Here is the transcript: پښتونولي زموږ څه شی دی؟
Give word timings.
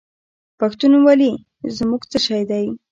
پښتونولي 0.59 1.31
زموږ 1.77 2.01
څه 2.11 2.17
شی 2.25 2.43
دی؟ 2.49 2.65